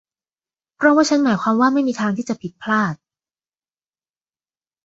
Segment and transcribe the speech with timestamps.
[0.75, 2.95] เพราะว่าฉันหมายความว่าไม่มีทางที่จะผิดพลาด